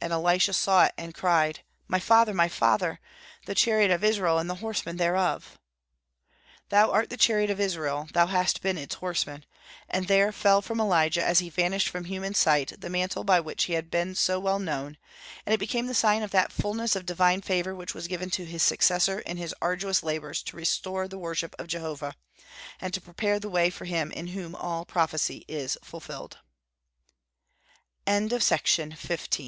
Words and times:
And 0.00 0.12
Elisha 0.12 0.52
saw 0.52 0.86
it, 0.86 0.94
and 0.98 1.06
he 1.10 1.12
cried, 1.12 1.60
'My 1.86 2.00
father, 2.00 2.34
my 2.34 2.48
father! 2.48 2.98
the 3.44 3.54
chariot 3.54 3.92
of 3.92 4.02
Israel, 4.02 4.36
and 4.36 4.50
the 4.50 4.56
horsemen 4.56 4.96
thereof!'" 4.96 5.60
Thou 6.70 6.90
art 6.90 7.08
the 7.08 7.16
chariot 7.16 7.50
of 7.50 7.60
Israel; 7.60 8.08
thou 8.12 8.26
hast 8.26 8.62
been 8.62 8.76
its 8.78 8.96
horsemen! 8.96 9.44
And 9.88 10.08
then 10.08 10.16
there 10.18 10.32
fell 10.32 10.60
from 10.60 10.80
Elijah, 10.80 11.24
as 11.24 11.38
he 11.38 11.50
vanished 11.50 11.88
from 11.88 12.06
human 12.06 12.34
sight, 12.34 12.72
the 12.80 12.90
mantle 12.90 13.22
by 13.22 13.38
which 13.38 13.66
he 13.66 13.74
had 13.74 13.88
been 13.88 14.16
so 14.16 14.40
well 14.40 14.58
known; 14.58 14.96
and 15.46 15.54
it 15.54 15.58
became 15.58 15.86
the 15.86 15.94
sign 15.94 16.24
of 16.24 16.32
that 16.32 16.50
fulness 16.50 16.96
of 16.96 17.06
divine 17.06 17.40
favor 17.40 17.72
which 17.72 17.94
was 17.94 18.08
given 18.08 18.28
to 18.30 18.44
his 18.44 18.64
successor 18.64 19.20
in 19.20 19.36
his 19.36 19.54
arduous 19.62 20.02
labors 20.02 20.42
to 20.42 20.56
restore 20.56 21.06
the 21.06 21.16
worship 21.16 21.54
of 21.60 21.68
Jehovah, 21.68 22.16
"and 22.80 22.92
to 22.92 23.00
prepare 23.00 23.38
the 23.38 23.48
way 23.50 23.70
for 23.70 23.84
Him 23.84 24.10
in 24.10 24.26
whom 24.26 24.56
all 24.56 24.84
prophecy 24.84 25.44
is 25.46 25.78
fulfilled." 25.84 26.38
ISAIAH. 28.08 28.30
PROPHESIED 28.30 28.66
740 28.66 28.96
701 28.96 29.26
B.C. 29.30 29.44